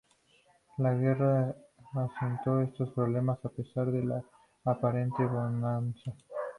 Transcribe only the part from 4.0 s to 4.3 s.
la